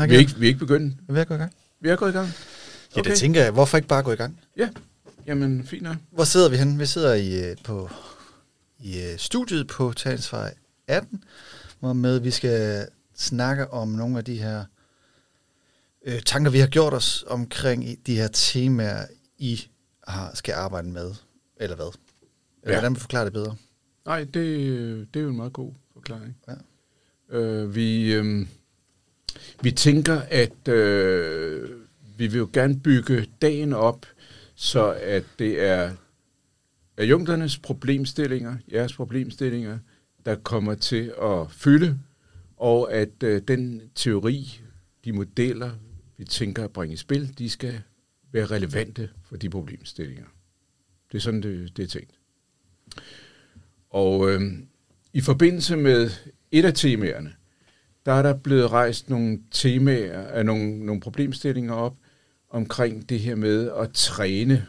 Hej, 0.00 0.06
Vi 0.08 0.14
er 0.14 0.18
ikke, 0.18 0.34
vi 0.36 0.46
er 0.46 0.48
ikke 0.48 0.58
begyndt. 0.58 0.94
Er 1.08 1.12
vi 1.12 1.20
at 1.20 1.28
gå 1.28 1.34
i 1.34 1.36
gang? 1.36 1.52
Vi 1.80 1.88
er 1.88 1.96
gået 1.96 2.10
i 2.10 2.12
gang. 2.12 2.28
Ja, 2.96 3.00
det 3.02 3.16
tænker 3.16 3.42
jeg. 3.42 3.52
Hvorfor 3.52 3.76
ikke 3.76 3.88
bare 3.88 4.02
gå 4.02 4.12
i 4.12 4.16
gang? 4.16 4.40
Ja, 4.56 4.68
jamen 5.26 5.64
fint 5.64 5.82
nok. 5.82 5.96
Hvor 6.10 6.24
sidder 6.24 6.48
vi 6.48 6.56
henne? 6.56 6.78
Vi 6.78 6.86
sidder 6.86 7.14
i, 7.14 7.50
øh, 7.50 7.56
på, 7.64 7.90
i 8.78 9.02
øh, 9.02 9.18
studiet 9.18 9.66
på 9.66 9.92
Talsvej 9.92 10.54
18, 10.86 11.24
hvor 11.80 11.92
med 11.92 12.18
vi 12.18 12.30
skal 12.30 12.86
snakke 13.16 13.70
om 13.70 13.88
nogle 13.88 14.18
af 14.18 14.24
de 14.24 14.38
her 14.38 14.64
øh, 16.06 16.22
tanker, 16.22 16.50
vi 16.50 16.58
har 16.58 16.66
gjort 16.66 16.94
os 16.94 17.24
omkring 17.26 17.88
i 17.88 17.94
de 17.94 18.16
her 18.16 18.28
temaer, 18.28 19.06
I 19.38 19.68
har, 20.08 20.30
skal 20.34 20.54
arbejde 20.54 20.88
med, 20.88 21.14
eller 21.56 21.76
hvad? 21.76 21.86
Eller 21.86 21.96
Ja. 22.66 22.72
Hvordan 22.72 22.90
vil 22.92 22.96
du 22.96 23.00
forklare 23.00 23.24
det 23.24 23.32
bedre? 23.32 23.56
Nej, 24.06 24.20
det, 24.20 24.34
det 25.14 25.20
er 25.20 25.24
jo 25.24 25.30
en 25.30 25.36
meget 25.36 25.52
god 25.52 25.72
forklaring. 25.92 26.36
Ja. 26.48 26.54
Øh, 27.38 27.74
vi, 27.74 28.12
øh, 28.12 28.46
vi 29.62 29.70
tænker, 29.70 30.20
at 30.20 30.68
øh, 30.68 31.70
vi 32.16 32.26
vil 32.26 32.38
jo 32.38 32.48
gerne 32.52 32.80
bygge 32.80 33.26
dagen 33.42 33.72
op, 33.72 34.06
så 34.54 34.92
at 35.02 35.24
det 35.38 35.62
er 35.62 35.92
adjunkternes 36.96 37.58
problemstillinger, 37.58 38.56
jeres 38.72 38.92
problemstillinger, 38.92 39.78
der 40.26 40.34
kommer 40.34 40.74
til 40.74 41.12
at 41.22 41.50
fylde, 41.50 41.98
og 42.56 42.92
at 42.92 43.22
øh, 43.22 43.42
den 43.48 43.82
teori, 43.94 44.60
de 45.04 45.12
modeller, 45.12 45.70
vi 46.16 46.24
tænker 46.24 46.64
at 46.64 46.72
bringe 46.72 46.92
i 46.92 46.96
spil, 46.96 47.38
de 47.38 47.50
skal 47.50 47.80
være 48.32 48.46
relevante 48.46 49.10
for 49.24 49.36
de 49.36 49.50
problemstillinger. 49.50 50.24
Det 51.12 51.18
er 51.18 51.22
sådan, 51.22 51.42
det, 51.42 51.76
det 51.76 51.82
er 51.82 51.86
tænkt. 51.86 52.12
Og 53.90 54.30
øh, 54.30 54.40
i 55.12 55.20
forbindelse 55.20 55.76
med 55.76 56.10
et 56.50 56.64
af 56.64 56.74
temaerne, 56.74 57.34
der 58.06 58.12
er 58.12 58.22
der 58.22 58.34
blevet 58.34 58.72
rejst 58.72 59.10
nogle 59.10 59.40
temaer, 59.50 60.26
af 60.26 60.46
nogle, 60.46 60.86
nogle 60.86 61.00
problemstillinger 61.00 61.74
op 61.74 61.96
omkring 62.50 63.08
det 63.08 63.20
her 63.20 63.34
med 63.34 63.70
at 63.70 63.90
træne, 63.92 64.66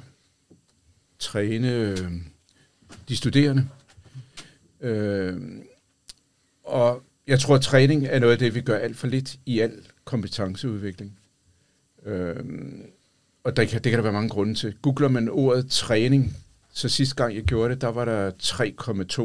træne 1.20 1.76
øh, 1.76 2.12
de 3.10 3.16
studerende. 3.16 3.68
Øh, 4.82 5.42
og 6.64 7.04
jeg 7.28 7.40
tror, 7.40 7.56
at 7.56 7.62
træning 7.62 8.06
er 8.06 8.20
noget 8.20 8.34
af 8.34 8.40
det, 8.40 8.56
vi 8.56 8.62
gør 8.62 8.78
alt 8.78 8.98
for 8.98 9.08
lidt 9.08 9.36
i 9.46 9.60
al 9.60 9.74
kompetenceudvikling. 10.06 11.20
Øh, 12.06 12.36
og 13.44 13.56
der 13.56 13.66
kan, 13.66 13.84
det 13.84 13.90
kan 13.90 13.98
der 13.98 14.04
være 14.04 14.14
mange 14.14 14.30
grunde 14.30 14.54
til. 14.54 14.76
Googler 14.82 15.08
man 15.08 15.30
ordet 15.30 15.70
træning, 15.70 16.38
så 16.74 16.90
sidste 16.90 17.16
gang 17.16 17.36
jeg 17.36 17.44
gjorde 17.44 17.74
det, 17.74 17.82
der 17.82 17.88
var 17.88 18.06
der 18.06 18.32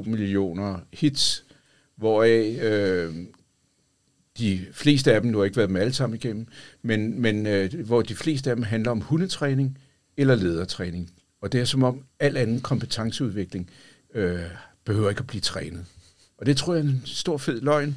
3,2 0.03 0.09
millioner 0.09 0.81
hits, 0.93 1.45
hvoraf 1.97 2.59
øh, 2.63 3.15
de 4.39 4.67
fleste 4.73 5.13
af 5.13 5.21
dem, 5.21 5.31
nu 5.31 5.39
har 5.39 5.45
jeg 5.45 5.47
ikke 5.47 5.57
været 5.57 5.71
med 5.71 5.81
alle 5.81 5.93
sammen 5.93 6.17
igennem, 6.17 6.47
men, 6.83 7.23
men 7.23 7.47
øh, 7.47 7.87
hvor 7.87 8.03
de 8.03 8.15
fleste 8.15 8.51
af 8.51 8.57
dem 8.57 8.63
handler 8.63 8.91
om 8.91 9.01
hundetræning 9.01 9.79
eller 10.17 10.35
ledertræning. 10.35 11.11
Og 11.43 11.53
det 11.53 11.61
er 11.61 11.65
som 11.65 11.83
om 11.83 12.03
al 12.21 12.37
anden 12.37 12.61
kompetenceudvikling 12.61 13.71
øh, 14.15 14.41
behøver 14.85 15.09
ikke 15.09 15.21
at 15.21 15.27
blive 15.27 15.41
trænet. 15.41 15.85
Og 16.39 16.47
det 16.47 16.57
tror 16.57 16.75
jeg 16.75 16.85
er 16.85 16.89
en 16.89 17.03
stor 17.05 17.39
fed 17.39 17.61
løgn. 17.61 17.97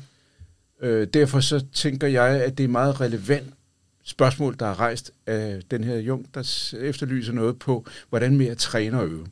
Øh, 0.82 1.08
derfor 1.14 1.40
så 1.40 1.66
tænker 1.74 2.08
jeg, 2.08 2.44
at 2.44 2.58
det 2.58 2.64
er 2.64 2.68
meget 2.68 3.02
relevant 3.02 3.54
spørgsmål, 4.04 4.56
der 4.60 4.66
er 4.66 4.80
rejst 4.80 5.12
af 5.28 5.62
den 5.72 5.84
her 5.84 5.98
Jung, 5.98 6.34
der 6.34 6.74
efterlyser 6.80 7.34
noget 7.34 7.60
på, 7.60 7.86
hvordan 8.10 8.38
mere 8.38 8.56
træner 8.56 8.98
og 8.98 9.08
øve. 9.08 9.28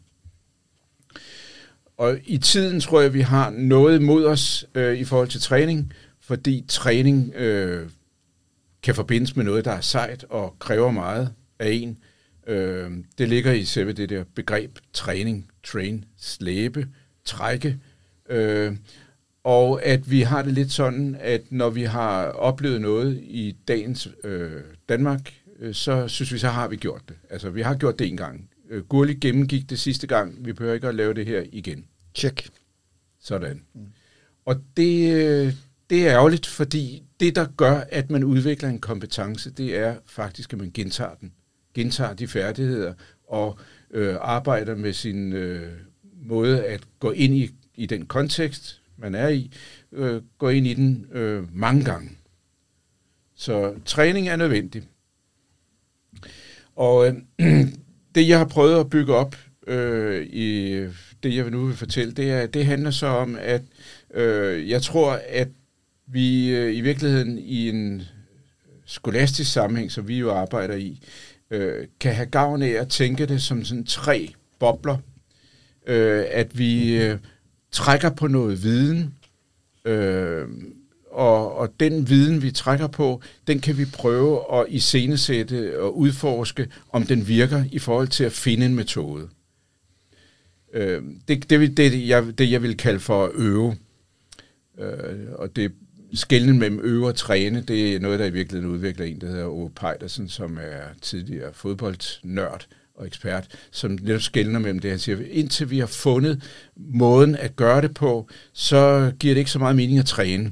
Og 1.97 2.19
i 2.25 2.37
tiden 2.37 2.81
tror 2.81 3.01
jeg, 3.01 3.13
vi 3.13 3.21
har 3.21 3.49
noget 3.49 4.01
mod 4.01 4.25
os 4.25 4.65
øh, 4.75 4.97
i 4.97 5.03
forhold 5.03 5.27
til 5.27 5.41
træning, 5.41 5.93
fordi 6.27 6.65
træning 6.67 7.33
øh, 7.35 7.89
kan 8.83 8.95
forbindes 8.95 9.35
med 9.35 9.45
noget, 9.45 9.65
der 9.65 9.71
er 9.71 9.81
sejt 9.81 10.23
og 10.29 10.55
kræver 10.59 10.91
meget 10.91 11.33
af 11.59 11.69
en. 11.71 11.97
Øh, 12.47 12.91
det 13.17 13.29
ligger 13.29 13.51
i 13.51 13.65
selve 13.65 13.93
det 13.93 14.09
der 14.09 14.23
begreb 14.35 14.77
træning, 14.93 15.51
train, 15.63 16.05
slæbe, 16.17 16.87
trække. 17.25 17.79
Øh, 18.29 18.75
og 19.43 19.83
at 19.83 20.11
vi 20.11 20.21
har 20.21 20.41
det 20.41 20.53
lidt 20.53 20.71
sådan, 20.71 21.17
at 21.19 21.41
når 21.49 21.69
vi 21.69 21.83
har 21.83 22.25
oplevet 22.25 22.81
noget 22.81 23.19
i 23.23 23.55
dagens 23.67 24.09
øh, 24.23 24.61
Danmark, 24.89 25.33
øh, 25.59 25.73
så 25.73 26.07
synes 26.07 26.33
vi, 26.33 26.37
så 26.37 26.49
har 26.49 26.67
vi 26.67 26.75
gjort 26.75 27.01
det. 27.07 27.15
Altså, 27.29 27.49
vi 27.49 27.61
har 27.61 27.75
gjort 27.75 27.99
det 27.99 28.07
en 28.07 28.17
gang. 28.17 28.49
Øh, 28.69 28.83
Gurli 28.83 29.13
gennemgik 29.13 29.69
det 29.69 29.79
sidste 29.79 30.07
gang. 30.07 30.45
Vi 30.45 30.53
behøver 30.53 30.75
ikke 30.75 30.87
at 30.87 30.95
lave 30.95 31.13
det 31.13 31.25
her 31.25 31.43
igen. 31.51 31.85
Check. 32.15 32.49
Sådan. 33.19 33.61
Mm. 33.73 33.81
Og 34.45 34.55
det, 34.77 35.13
øh, 35.13 35.53
det 35.89 36.07
er 36.07 36.13
ærgerligt, 36.13 36.45
fordi 36.45 37.03
det, 37.19 37.35
der 37.35 37.47
gør, 37.57 37.83
at 37.91 38.11
man 38.11 38.23
udvikler 38.23 38.69
en 38.69 38.79
kompetence, 38.79 39.51
det 39.51 39.77
er 39.77 39.95
faktisk, 40.05 40.53
at 40.53 40.59
man 40.59 40.71
gentager 40.73 41.15
den. 41.21 41.33
Gentager 41.73 42.13
de 42.13 42.27
færdigheder 42.27 42.93
og 43.27 43.59
øh, 43.91 44.15
arbejder 44.21 44.75
med 44.75 44.93
sin 44.93 45.33
øh, 45.33 45.71
måde 46.21 46.65
at 46.65 46.81
gå 46.99 47.11
ind 47.11 47.33
i, 47.33 47.49
i 47.75 47.85
den 47.85 48.05
kontekst, 48.05 48.81
man 48.97 49.15
er 49.15 49.27
i, 49.27 49.51
øh, 49.91 50.21
gå 50.37 50.49
ind 50.49 50.67
i 50.67 50.73
den 50.73 51.07
øh, 51.11 51.55
mange 51.55 51.85
gange. 51.85 52.09
Så 53.35 53.73
træning 53.85 54.29
er 54.29 54.35
nødvendig. 54.35 54.83
Og 56.75 57.07
øh, 57.07 57.13
det, 58.15 58.27
jeg 58.27 58.37
har 58.37 58.45
prøvet 58.45 58.79
at 58.79 58.89
bygge 58.89 59.13
op 59.13 59.35
øh, 59.67 60.25
i 60.25 60.73
det, 61.23 61.35
jeg 61.35 61.49
nu 61.49 61.65
vil 61.65 61.75
fortælle, 61.75 62.11
det, 62.11 62.31
er, 62.31 62.45
det 62.47 62.65
handler 62.65 62.91
så 62.91 63.07
om, 63.07 63.37
at 63.39 63.61
øh, 64.13 64.69
jeg 64.69 64.81
tror, 64.81 65.19
at 65.29 65.47
vi 66.07 66.49
øh, 66.49 66.75
i 66.75 66.81
virkeligheden 66.81 67.37
i 67.37 67.69
en 67.69 68.01
skolastisk 68.85 69.51
sammenhæng, 69.51 69.91
som 69.91 70.07
vi 70.07 70.17
jo 70.17 70.31
arbejder 70.31 70.75
i, 70.75 71.01
øh, 71.51 71.87
kan 71.99 72.15
have 72.15 72.29
gavn 72.29 72.61
af 72.61 72.69
at 72.69 72.87
tænke 72.87 73.25
det 73.25 73.41
som 73.41 73.65
sådan 73.65 73.85
tre 73.85 74.33
bobler. 74.59 74.97
Øh, 75.87 76.25
at 76.31 76.57
vi 76.57 77.03
øh, 77.03 77.17
trækker 77.71 78.09
på 78.09 78.27
noget 78.27 78.63
viden, 78.63 79.13
øh, 79.85 80.47
og, 81.11 81.55
og 81.55 81.73
den 81.79 82.09
viden, 82.09 82.41
vi 82.41 82.51
trækker 82.51 82.87
på, 82.87 83.21
den 83.47 83.59
kan 83.59 83.77
vi 83.77 83.85
prøve 83.85 84.59
at 84.59 84.65
iscenesætte 84.69 85.79
og 85.79 85.97
udforske, 85.97 86.67
om 86.89 87.03
den 87.03 87.27
virker 87.27 87.63
i 87.71 87.79
forhold 87.79 88.07
til 88.07 88.23
at 88.23 88.31
finde 88.31 88.65
en 88.65 88.75
metode. 88.75 89.27
Øh, 90.73 91.03
det, 91.27 91.49
det, 91.49 91.77
det, 91.77 92.07
jeg, 92.07 92.37
det, 92.37 92.51
jeg 92.51 92.63
vil 92.63 92.77
kalde 92.77 92.99
for 92.99 93.25
at 93.25 93.31
øve. 93.35 93.77
Øh, 94.79 95.31
og 95.33 95.55
det 95.55 95.71
skældning 96.13 96.57
mellem 96.57 96.79
øve 96.83 97.07
og 97.07 97.15
træne, 97.15 97.61
det 97.61 97.95
er 97.95 97.99
noget, 97.99 98.19
der 98.19 98.25
i 98.25 98.29
virkeligheden 98.29 98.75
udvikler 98.75 99.05
en, 99.05 99.21
der 99.21 99.27
hedder 99.27 99.45
Ove 99.45 99.69
Pejdersen, 99.69 100.29
som 100.29 100.57
er 100.57 100.83
tidligere 101.01 101.53
fodboldnørd 101.53 102.67
og 102.95 103.07
ekspert, 103.07 103.47
som 103.71 103.91
netop 103.91 104.21
skældner 104.21 104.59
mellem 104.59 104.79
det, 104.79 104.89
han 104.89 104.99
siger, 104.99 105.17
indtil 105.29 105.69
vi 105.69 105.79
har 105.79 105.87
fundet 105.87 106.43
måden 106.75 107.35
at 107.35 107.55
gøre 107.55 107.81
det 107.81 107.93
på, 107.93 108.29
så 108.53 109.11
giver 109.19 109.33
det 109.33 109.39
ikke 109.39 109.51
så 109.51 109.59
meget 109.59 109.75
mening 109.75 109.99
at 109.99 110.05
træne. 110.05 110.51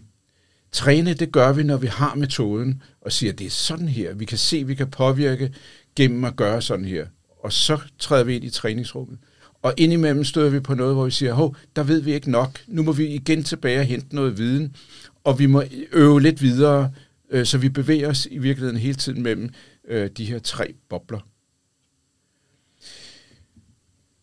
Træne, 0.71 1.13
det 1.13 1.31
gør 1.31 1.53
vi, 1.53 1.63
når 1.63 1.77
vi 1.77 1.87
har 1.87 2.16
metoden, 2.16 2.81
og 3.01 3.11
siger, 3.11 3.33
det 3.33 3.47
er 3.47 3.51
sådan 3.51 3.87
her, 3.87 4.13
vi 4.13 4.25
kan 4.25 4.37
se, 4.37 4.63
vi 4.63 4.75
kan 4.75 4.89
påvirke 4.89 5.53
gennem 5.95 6.23
at 6.23 6.35
gøre 6.35 6.61
sådan 6.61 6.85
her. 6.85 7.05
Og 7.43 7.53
så 7.53 7.77
træder 7.99 8.23
vi 8.23 8.35
ind 8.35 8.43
i 8.43 8.49
træningsrummet. 8.49 9.17
Og 9.61 9.73
indimellem 9.77 10.23
støder 10.23 10.49
vi 10.49 10.59
på 10.59 10.73
noget, 10.73 10.95
hvor 10.95 11.05
vi 11.05 11.11
siger, 11.11 11.33
hov, 11.33 11.55
der 11.75 11.83
ved 11.83 12.01
vi 12.01 12.13
ikke 12.13 12.31
nok. 12.31 12.59
Nu 12.67 12.83
må 12.83 12.91
vi 12.91 13.07
igen 13.07 13.43
tilbage 13.43 13.79
og 13.79 13.85
hente 13.85 14.16
noget 14.16 14.37
viden, 14.37 14.75
og 15.25 15.39
vi 15.39 15.45
må 15.45 15.63
øve 15.91 16.21
lidt 16.21 16.41
videre, 16.41 16.91
øh, 17.29 17.45
så 17.45 17.57
vi 17.57 17.69
bevæger 17.69 18.09
os 18.09 18.27
i 18.31 18.37
virkeligheden 18.37 18.77
hele 18.77 18.95
tiden 18.95 19.23
mellem 19.23 19.49
øh, 19.87 20.09
de 20.17 20.25
her 20.25 20.39
tre 20.39 20.73
bobler. 20.89 21.19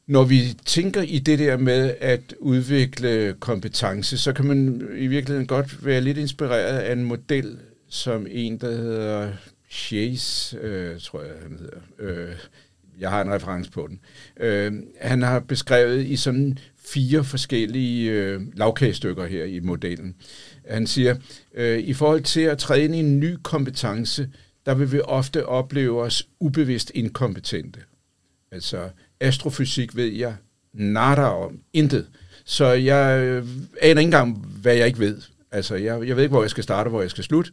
Når 0.06 0.24
vi 0.24 0.40
tænker 0.66 1.02
i 1.02 1.18
det 1.18 1.38
der 1.38 1.56
med 1.56 1.94
at 2.00 2.34
udvikle 2.38 3.34
kompetence, 3.40 4.18
så 4.18 4.32
kan 4.32 4.44
man 4.44 4.88
i 4.96 5.06
virkeligheden 5.06 5.46
godt 5.46 5.86
være 5.86 6.00
lidt 6.00 6.18
inspireret 6.18 6.78
af 6.78 6.92
en 6.92 7.04
model, 7.04 7.58
som 7.88 8.26
en, 8.30 8.58
der 8.58 8.70
hedder 8.70 9.32
Chase, 9.70 10.56
øh, 10.56 11.00
tror 11.00 11.22
jeg, 11.22 11.32
han 11.42 11.58
hedder. 11.58 11.80
Øh, 11.98 12.36
jeg 12.98 13.10
har 13.10 13.22
en 13.22 13.32
reference 13.32 13.70
på 13.70 13.86
den. 13.88 14.00
Øh, 14.40 14.72
han 15.00 15.22
har 15.22 15.40
beskrevet 15.40 16.06
i 16.06 16.16
sådan 16.16 16.58
fire 16.84 17.24
forskellige 17.24 18.10
øh, 18.10 18.40
lavkagestykker 18.54 19.26
her 19.26 19.44
i 19.44 19.60
modellen. 19.60 20.14
Han 20.68 20.86
siger, 20.86 21.16
øh, 21.54 21.78
i 21.78 21.92
forhold 21.92 22.22
til 22.22 22.40
at 22.40 22.58
træde 22.58 22.84
ind 22.84 22.94
i 22.94 22.98
en 22.98 23.20
ny 23.20 23.36
kompetence, 23.42 24.28
der 24.66 24.74
vil 24.74 24.92
vi 24.92 25.00
ofte 25.00 25.46
opleve 25.46 26.02
os 26.02 26.28
ubevidst 26.40 26.92
inkompetente. 26.94 27.80
Altså, 28.52 28.88
astrofysik 29.20 29.96
ved 29.96 30.06
jeg 30.06 30.34
nada 30.72 31.22
om. 31.22 31.58
Intet. 31.72 32.06
Så 32.44 32.66
jeg 32.66 33.20
øh, 33.22 33.46
aner 33.80 34.00
ikke 34.00 34.00
engang, 34.00 34.46
hvad 34.62 34.74
jeg 34.74 34.86
ikke 34.86 34.98
ved. 34.98 35.20
Altså, 35.50 35.74
jeg, 35.74 36.08
jeg 36.08 36.16
ved 36.16 36.22
ikke, 36.22 36.32
hvor 36.32 36.42
jeg 36.42 36.50
skal 36.50 36.64
starte, 36.64 36.90
hvor 36.90 37.00
jeg 37.00 37.10
skal 37.10 37.24
slutte. 37.24 37.52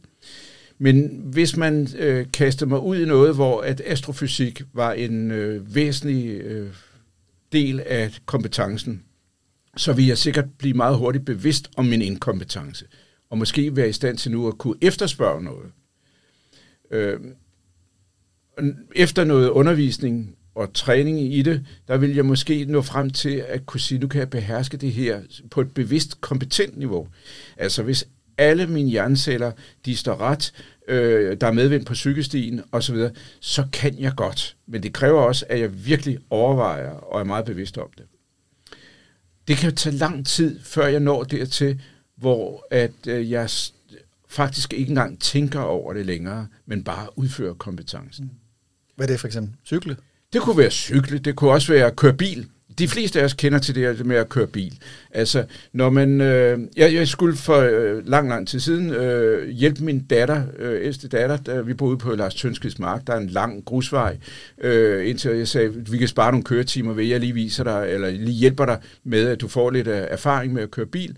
Men 0.77 1.21
hvis 1.23 1.57
man 1.57 1.87
øh, 1.97 2.25
kaster 2.33 2.65
mig 2.65 2.79
ud 2.79 2.97
i 2.97 3.05
noget, 3.05 3.35
hvor 3.35 3.61
at 3.61 3.81
astrofysik 3.85 4.61
var 4.73 4.93
en 4.93 5.31
øh, 5.31 5.75
væsentlig 5.75 6.41
øh, 6.41 6.69
del 7.51 7.79
af 7.79 8.19
kompetencen, 8.25 9.03
så 9.77 9.93
vil 9.93 10.05
jeg 10.07 10.17
sikkert 10.17 10.45
blive 10.57 10.73
meget 10.73 10.97
hurtigt 10.97 11.25
bevidst 11.25 11.69
om 11.77 11.85
min 11.85 12.01
inkompetence. 12.01 12.85
Og 13.29 13.37
måske 13.37 13.75
være 13.75 13.89
i 13.89 13.93
stand 13.93 14.17
til 14.17 14.31
nu 14.31 14.47
at 14.47 14.57
kunne 14.57 14.75
efterspørge 14.81 15.43
noget. 15.43 15.71
Øh, 16.91 17.19
efter 18.95 19.23
noget 19.23 19.49
undervisning 19.49 20.35
og 20.55 20.73
træning 20.73 21.33
i 21.33 21.41
det, 21.41 21.65
der 21.87 21.97
vil 21.97 22.15
jeg 22.15 22.25
måske 22.25 22.65
nå 22.65 22.81
frem 22.81 23.09
til 23.09 23.43
at 23.47 23.65
kunne 23.65 23.79
sige, 23.79 23.99
nu 23.99 24.07
kan 24.07 24.19
jeg 24.19 24.29
beherske 24.29 24.77
det 24.77 24.91
her 24.91 25.21
på 25.51 25.61
et 25.61 25.73
bevidst, 25.73 26.21
kompetent 26.21 26.77
niveau. 26.77 27.07
Altså 27.57 27.83
hvis 27.83 28.07
alle 28.37 28.67
mine 28.67 28.89
hjerneceller, 28.89 29.51
de 29.85 29.95
står 29.95 30.21
ret, 30.21 30.53
øh, 30.87 31.37
der 31.41 31.47
er 31.47 31.51
medvind 31.51 31.85
på 31.85 31.95
cykelstien 31.95 32.61
osv., 32.71 32.97
så 33.39 33.67
kan 33.73 33.99
jeg 33.99 34.13
godt. 34.17 34.55
Men 34.67 34.83
det 34.83 34.93
kræver 34.93 35.21
også, 35.21 35.45
at 35.49 35.59
jeg 35.59 35.85
virkelig 35.85 36.19
overvejer 36.29 36.89
og 36.89 37.19
er 37.19 37.23
meget 37.23 37.45
bevidst 37.45 37.77
om 37.77 37.89
det. 37.97 38.05
Det 39.49 39.57
kan 39.57 39.75
tage 39.75 39.95
lang 39.95 40.25
tid, 40.25 40.59
før 40.63 40.87
jeg 40.87 40.99
når 40.99 41.23
dertil, 41.23 41.81
hvor 42.15 42.67
at 42.71 42.91
øh, 43.07 43.31
jeg 43.31 43.49
faktisk 44.27 44.73
ikke 44.73 44.89
engang 44.89 45.19
tænker 45.19 45.59
over 45.59 45.93
det 45.93 46.05
længere, 46.05 46.47
men 46.65 46.83
bare 46.83 47.19
udfører 47.19 47.53
kompetencen. 47.53 48.31
Hvad 48.95 49.07
er 49.07 49.11
det 49.11 49.19
for 49.19 49.27
eksempel? 49.27 49.55
Cykle? 49.65 49.97
Det 50.33 50.41
kunne 50.41 50.57
være 50.57 50.71
cykle, 50.71 51.19
det 51.19 51.35
kunne 51.35 51.51
også 51.51 51.73
være 51.73 51.85
at 51.85 51.95
køre 51.95 52.13
bil. 52.13 52.47
De 52.79 52.87
fleste 52.87 53.19
af 53.19 53.25
os 53.25 53.33
kender 53.33 53.59
til 53.59 53.75
det 53.75 54.05
med 54.05 54.15
at 54.15 54.29
køre 54.29 54.47
bil. 54.47 54.79
Altså, 55.11 55.45
når 55.73 55.89
man... 55.89 56.21
Øh, 56.21 56.59
jeg, 56.77 56.93
jeg 56.93 57.07
skulle 57.07 57.35
for 57.35 57.57
øh, 57.57 58.07
lang, 58.07 58.29
lang 58.29 58.47
tid 58.47 58.59
siden 58.59 58.89
øh, 58.89 59.49
hjælpe 59.49 59.83
min 59.83 59.99
datter, 59.99 60.43
øh, 60.59 60.85
ældste 60.85 61.07
datter, 61.07 61.37
da 61.37 61.61
vi 61.61 61.73
boede 61.73 61.97
på 61.97 62.15
Lars 62.15 62.35
Tønskeds 62.35 62.79
Mark. 62.79 63.07
Der 63.07 63.13
er 63.13 63.17
en 63.17 63.29
lang 63.29 63.65
grusvej, 63.65 64.17
øh, 64.61 65.09
indtil 65.09 65.31
jeg 65.31 65.47
sagde, 65.47 65.73
vi 65.91 65.97
kan 65.97 66.07
spare 66.07 66.31
nogle 66.31 66.43
køretimer 66.43 66.93
ved, 66.93 67.05
jeg 67.05 67.19
lige 67.19 67.33
viser 67.33 67.63
dig, 67.63 67.85
eller 67.89 68.11
lige 68.11 68.39
hjælper 68.39 68.65
dig 68.65 68.77
med, 69.03 69.27
at 69.27 69.41
du 69.41 69.47
får 69.47 69.69
lidt 69.71 69.87
øh, 69.87 70.03
erfaring 70.09 70.53
med 70.53 70.63
at 70.63 70.71
køre 70.71 70.85
bil. 70.85 71.17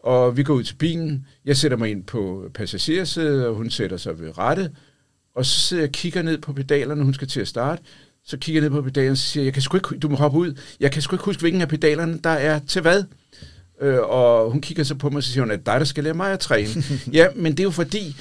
Og 0.00 0.36
vi 0.36 0.42
går 0.42 0.54
ud 0.54 0.62
til 0.62 0.74
bilen. 0.74 1.26
Jeg 1.44 1.56
sætter 1.56 1.76
mig 1.76 1.90
ind 1.90 2.04
på 2.04 2.50
passagersædet, 2.54 3.46
og 3.46 3.54
hun 3.54 3.70
sætter 3.70 3.96
sig 3.96 4.20
ved 4.20 4.38
rettet. 4.38 4.70
Og 5.34 5.46
så 5.46 5.60
sidder 5.60 5.82
jeg 5.82 5.88
og 5.88 5.92
kigger 5.92 6.22
ned 6.22 6.38
på 6.38 6.52
pedalerne, 6.52 7.04
hun 7.04 7.14
skal 7.14 7.28
til 7.28 7.40
at 7.40 7.48
starte 7.48 7.82
så 8.28 8.36
kigger 8.36 8.62
jeg 8.62 8.70
ned 8.70 8.76
på 8.76 8.82
pedalen 8.82 9.10
og 9.10 9.18
siger, 9.18 9.44
jeg 9.44 9.52
kan 9.52 9.62
sgu 9.62 9.76
ikke, 9.76 9.98
du 9.98 10.08
må 10.08 10.16
hoppe 10.16 10.38
ud, 10.38 10.54
jeg 10.80 10.92
kan 10.92 11.02
sgu 11.02 11.16
ikke 11.16 11.24
huske, 11.24 11.40
hvilken 11.40 11.60
af 11.60 11.68
pedalerne, 11.68 12.18
der 12.24 12.30
er 12.30 12.60
til 12.68 12.82
hvad. 12.82 13.04
Øh, 13.80 13.98
og 13.98 14.50
hun 14.50 14.60
kigger 14.60 14.84
så 14.84 14.94
på 14.94 15.10
mig, 15.10 15.16
og 15.16 15.22
så 15.22 15.32
siger 15.32 15.42
hun, 15.42 15.50
at 15.50 15.66
dig, 15.66 15.80
der 15.80 15.84
skal 15.84 16.04
lære 16.04 16.14
mig 16.14 16.32
at 16.32 16.40
træne. 16.40 16.68
ja, 17.12 17.26
men 17.34 17.52
det 17.52 17.60
er 17.60 17.64
jo 17.64 17.70
fordi, 17.70 18.16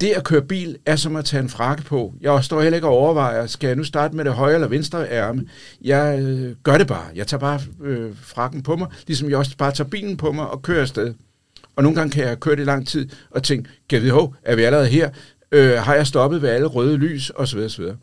det 0.00 0.10
at 0.10 0.24
køre 0.24 0.42
bil 0.42 0.76
er 0.86 0.96
som 0.96 1.16
at 1.16 1.24
tage 1.24 1.42
en 1.42 1.48
frakke 1.48 1.82
på. 1.82 2.14
Jeg 2.20 2.44
står 2.44 2.62
heller 2.62 2.76
ikke 2.76 2.88
og 2.88 2.94
overvejer, 2.94 3.46
skal 3.46 3.66
jeg 3.66 3.76
nu 3.76 3.84
starte 3.84 4.16
med 4.16 4.24
det 4.24 4.32
højre 4.32 4.54
eller 4.54 4.68
venstre 4.68 5.10
ærme? 5.10 5.46
Jeg 5.80 6.20
øh, 6.20 6.56
gør 6.62 6.78
det 6.78 6.86
bare. 6.86 7.06
Jeg 7.14 7.26
tager 7.26 7.40
bare 7.40 7.60
øh, 7.82 8.10
frakken 8.22 8.62
på 8.62 8.76
mig, 8.76 8.88
ligesom 9.06 9.30
jeg 9.30 9.38
også 9.38 9.56
bare 9.56 9.72
tager 9.72 9.90
bilen 9.90 10.16
på 10.16 10.32
mig 10.32 10.46
og 10.50 10.62
kører 10.62 10.80
afsted. 10.80 11.14
Og 11.76 11.82
nogle 11.82 11.96
gange 11.96 12.12
kan 12.12 12.24
jeg 12.24 12.40
køre 12.40 12.56
det 12.56 12.62
i 12.62 12.64
lang 12.64 12.88
tid 12.88 13.08
og 13.30 13.42
tænke, 13.42 13.70
kan 13.90 14.02
vi 14.02 14.08
hov, 14.08 14.34
er 14.42 14.56
vi 14.56 14.62
allerede 14.62 14.88
her? 14.88 15.10
Øh, 15.52 15.72
har 15.72 15.94
jeg 15.94 16.06
stoppet 16.06 16.42
ved 16.42 16.48
alle 16.48 16.66
røde 16.66 16.96
lys? 16.96 17.30
Og 17.30 17.48
så 17.48 17.56
videre, 17.56 17.70
så 17.70 17.82
videre. 17.82 17.96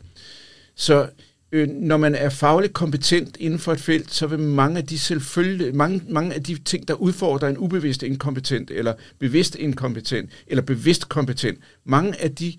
Så 0.74 1.06
øh, 1.52 1.68
når 1.68 1.96
man 1.96 2.14
er 2.14 2.28
fagligt 2.28 2.72
kompetent 2.72 3.36
inden 3.40 3.58
for 3.58 3.72
et 3.72 3.80
felt, 3.80 4.14
så 4.14 4.26
vil 4.26 4.38
mange 4.38 4.78
af 4.78 4.86
de 4.86 4.98
selvfølgelig, 4.98 5.76
mange, 5.76 6.02
mange 6.08 6.34
af 6.34 6.42
de 6.42 6.58
ting, 6.58 6.88
der 6.88 6.94
udfordrer 6.94 7.48
en 7.48 7.58
ubevidst 7.58 8.02
inkompetent, 8.02 8.70
eller 8.70 8.94
bevidst 9.18 9.54
inkompetent, 9.54 10.30
eller 10.46 10.62
bevidst 10.62 11.08
kompetent, 11.08 11.58
mange 11.84 12.20
af 12.20 12.34
de 12.34 12.52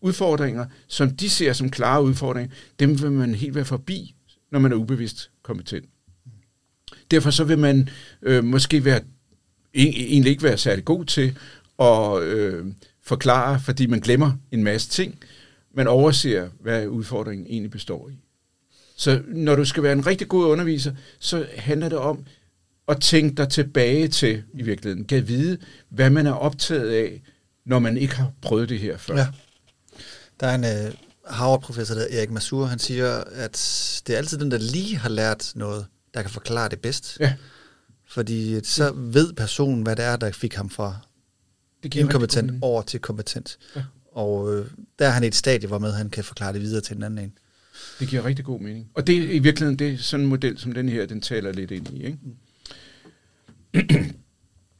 udfordringer, 0.00 0.66
som 0.88 1.10
de 1.10 1.30
ser 1.30 1.52
som 1.52 1.70
klare 1.70 2.02
udfordringer, 2.02 2.54
dem 2.80 3.02
vil 3.02 3.12
man 3.12 3.34
helt 3.34 3.54
være 3.54 3.64
forbi, 3.64 4.14
når 4.52 4.58
man 4.58 4.72
er 4.72 4.76
ubevidst 4.76 5.30
kompetent. 5.42 5.84
Derfor 7.10 7.30
så 7.30 7.44
vil 7.44 7.58
man 7.58 7.88
øh, 8.22 8.44
måske 8.44 8.84
være, 8.84 9.00
egentlig 9.74 10.30
ikke 10.30 10.42
være 10.42 10.58
særlig 10.58 10.84
god 10.84 11.04
til 11.04 11.38
at 11.78 12.22
øh, 12.22 12.66
forklare, 13.02 13.60
fordi 13.60 13.86
man 13.86 14.00
glemmer 14.00 14.32
en 14.52 14.64
masse 14.64 14.88
ting, 14.88 15.18
man 15.74 15.86
overser, 15.86 16.48
hvad 16.60 16.86
udfordringen 16.86 17.46
egentlig 17.46 17.70
består 17.70 18.08
i. 18.08 18.18
Så 18.96 19.22
når 19.28 19.56
du 19.56 19.64
skal 19.64 19.82
være 19.82 19.92
en 19.92 20.06
rigtig 20.06 20.28
god 20.28 20.44
underviser, 20.44 20.92
så 21.18 21.46
handler 21.56 21.88
det 21.88 21.98
om 21.98 22.24
at 22.88 23.00
tænke 23.00 23.36
dig 23.36 23.48
tilbage 23.48 24.08
til, 24.08 24.42
i 24.54 24.62
virkeligheden, 24.62 25.04
kan 25.04 25.28
vide, 25.28 25.58
hvad 25.88 26.10
man 26.10 26.26
er 26.26 26.32
optaget 26.32 26.90
af, 26.90 27.22
når 27.64 27.78
man 27.78 27.96
ikke 27.96 28.16
har 28.16 28.32
prøvet 28.42 28.68
det 28.68 28.78
her 28.78 28.96
før. 28.96 29.16
Ja. 29.16 29.26
Der 30.40 30.46
er 30.46 30.54
en 30.54 30.86
uh, 30.86 30.92
Harvard-professor, 31.26 31.94
der 31.94 32.06
Erik 32.10 32.30
Masur, 32.30 32.64
han 32.64 32.78
siger, 32.78 33.24
at 33.24 33.52
det 34.06 34.12
er 34.12 34.18
altid 34.18 34.38
den, 34.38 34.50
der 34.50 34.58
lige 34.58 34.96
har 34.96 35.08
lært 35.08 35.52
noget, 35.54 35.86
der 36.14 36.22
kan 36.22 36.30
forklare 36.30 36.68
det 36.68 36.80
bedst. 36.80 37.16
Ja. 37.20 37.34
Fordi 38.08 38.64
så 38.64 38.92
ved 38.96 39.32
personen, 39.32 39.82
hvad 39.82 39.96
det 39.96 40.04
er, 40.04 40.16
der 40.16 40.32
fik 40.32 40.54
ham 40.54 40.70
fra 40.70 40.96
det 41.82 41.94
inkompetent 41.94 42.52
over 42.62 42.82
til 42.82 43.00
kompetent. 43.00 43.58
Ja. 43.76 43.82
Og 44.12 44.54
øh, 44.54 44.66
der 44.98 45.06
er 45.06 45.10
han 45.10 45.24
et 45.24 45.34
stadie, 45.34 45.68
hvor 45.68 45.78
med 45.78 45.92
han 45.92 46.10
kan 46.10 46.24
forklare 46.24 46.52
det 46.52 46.60
videre 46.60 46.80
til 46.80 46.96
en 46.96 47.02
anden 47.02 47.24
en. 47.24 47.32
Det 48.00 48.08
giver 48.08 48.24
rigtig 48.24 48.44
god 48.44 48.60
mening. 48.60 48.90
Og 48.94 49.06
det 49.06 49.18
er 49.18 49.30
i 49.30 49.38
virkeligheden 49.38 49.78
det 49.78 49.92
er 49.92 49.98
sådan 49.98 50.24
en 50.24 50.30
model, 50.30 50.58
som 50.58 50.72
den 50.72 50.88
her, 50.88 51.06
den 51.06 51.20
taler 51.20 51.52
lidt 51.52 51.70
ind 51.70 51.88
i. 51.88 52.04
Ikke? 52.04 52.18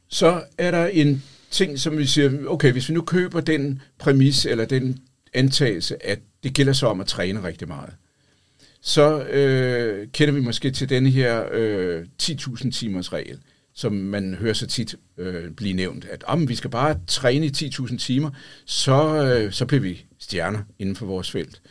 Så 0.09 0.43
er 0.57 0.71
der 0.71 0.85
en 0.85 1.23
ting, 1.51 1.79
som 1.79 1.97
vi 1.97 2.05
siger, 2.05 2.47
okay, 2.47 2.71
hvis 2.71 2.89
vi 2.89 2.93
nu 2.93 3.01
køber 3.01 3.41
den 3.41 3.81
præmis, 3.99 4.45
eller 4.45 4.65
den 4.65 4.99
antagelse, 5.33 6.05
at 6.05 6.19
det 6.43 6.53
gælder 6.53 6.73
så 6.73 6.87
om 6.87 7.01
at 7.01 7.07
træne 7.07 7.43
rigtig 7.43 7.67
meget, 7.67 7.93
så 8.81 9.23
øh, 9.23 10.07
kender 10.11 10.33
vi 10.33 10.39
måske 10.41 10.71
til 10.71 10.89
denne 10.89 11.09
her 11.09 11.45
øh, 11.51 12.05
10.000 12.23 12.71
timers 12.71 13.13
regel 13.13 13.39
som 13.73 13.93
man 13.93 14.35
hører 14.35 14.53
så 14.53 14.67
tit 14.67 14.95
øh, 15.17 15.51
blive 15.51 15.73
nævnt, 15.73 16.05
at 16.05 16.23
om 16.23 16.49
vi 16.49 16.55
skal 16.55 16.69
bare 16.69 16.99
træne 17.07 17.45
i 17.45 17.49
10.000 17.49 17.97
timer, 17.97 18.29
så, 18.65 19.25
øh, 19.25 19.51
så 19.51 19.65
bliver 19.65 19.81
vi 19.81 20.05
stjerner 20.19 20.59
inden 20.79 20.95
for 20.95 21.05
vores 21.05 21.31
felt. 21.31 21.61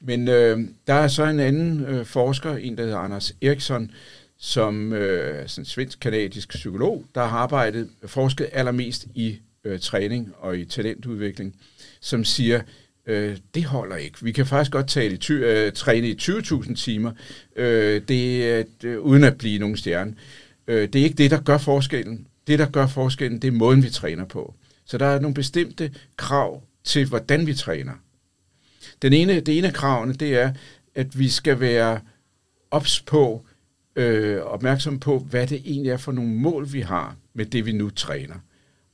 Men 0.00 0.28
øh, 0.28 0.60
der 0.86 0.94
er 0.94 1.08
så 1.08 1.24
en 1.24 1.40
anden 1.40 1.84
øh, 1.84 2.06
forsker, 2.06 2.56
en 2.56 2.76
der 2.78 2.84
hedder 2.84 2.98
Anders 2.98 3.34
Eriksson, 3.42 3.90
som 4.38 4.92
øh, 4.92 5.36
er 5.36 5.54
en 5.58 5.64
svensk-kanadisk 5.64 6.48
psykolog, 6.48 7.04
der 7.14 7.26
har 7.26 7.38
arbejdet, 7.38 7.88
forsket 8.06 8.48
allermest 8.52 9.06
i 9.14 9.38
øh, 9.64 9.80
træning 9.80 10.32
og 10.38 10.58
i 10.58 10.64
talentudvikling, 10.64 11.56
som 12.00 12.24
siger, 12.24 12.60
øh, 13.06 13.36
det 13.54 13.64
holder 13.64 13.96
ikke. 13.96 14.18
Vi 14.22 14.32
kan 14.32 14.46
faktisk 14.46 14.70
godt 14.70 14.88
tale 14.88 15.14
i 15.14 15.16
ty- 15.16 15.32
øh, 15.32 15.72
træne 15.72 16.08
i 16.08 16.16
20.000 16.22 16.74
timer, 16.74 17.12
øh, 17.56 18.02
det, 18.08 18.66
øh, 18.84 19.00
uden 19.00 19.24
at 19.24 19.38
blive 19.38 19.58
nogen 19.58 19.76
stjerne. 19.76 20.14
Øh, 20.68 20.88
det 20.88 21.00
er 21.00 21.04
ikke 21.04 21.16
det, 21.16 21.30
der 21.30 21.40
gør 21.40 21.58
forskellen. 21.58 22.26
Det, 22.46 22.58
der 22.58 22.70
gør 22.70 22.86
forskellen, 22.86 23.42
det 23.42 23.48
er 23.48 23.52
måden, 23.52 23.82
vi 23.82 23.90
træner 23.90 24.24
på. 24.24 24.54
Så 24.84 24.98
der 24.98 25.06
er 25.06 25.20
nogle 25.20 25.34
bestemte 25.34 25.94
krav 26.16 26.62
til, 26.84 27.08
hvordan 27.08 27.46
vi 27.46 27.54
træner. 27.54 27.92
Den 29.02 29.12
ene, 29.12 29.40
det 29.40 29.58
ene 29.58 29.66
af 29.66 29.74
kravene, 29.74 30.12
det 30.12 30.34
er, 30.34 30.52
at 30.94 31.18
vi 31.18 31.28
skal 31.28 31.60
være 31.60 32.00
ops 32.70 33.00
på, 33.00 33.46
øh, 33.96 34.42
opmærksom 34.42 34.98
på, 34.98 35.18
hvad 35.18 35.46
det 35.46 35.62
egentlig 35.64 35.90
er 35.90 35.96
for 35.96 36.12
nogle 36.12 36.30
mål, 36.30 36.72
vi 36.72 36.80
har 36.80 37.16
med 37.34 37.46
det, 37.46 37.66
vi 37.66 37.72
nu 37.72 37.90
træner. 37.90 38.34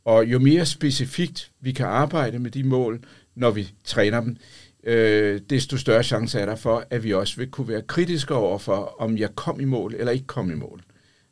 Og 0.05 0.27
jo 0.27 0.39
mere 0.39 0.67
specifikt 0.67 1.51
vi 1.61 1.73
kan 1.73 1.87
arbejde 1.87 2.39
med 2.39 2.51
de 2.51 2.65
mål, 2.65 3.01
når 3.35 3.51
vi 3.51 3.73
træner 3.85 4.21
dem, 4.21 4.37
øh, 4.85 5.41
desto 5.51 5.77
større 5.77 6.03
chance 6.03 6.41
er 6.41 6.47
der 6.47 6.57
for, 6.57 6.87
at 6.91 7.05
vi 7.05 7.13
også 7.13 7.37
vil 7.37 7.51
kunne 7.51 7.69
være 7.69 7.83
kritiske 7.83 8.35
over 8.35 8.59
for, 8.59 8.95
om 8.99 9.19
jeg 9.19 9.35
kom 9.35 9.61
i 9.61 9.65
mål 9.65 9.95
eller 9.95 10.13
ikke 10.13 10.27
kom 10.27 10.51
i 10.51 10.55
mål. 10.55 10.83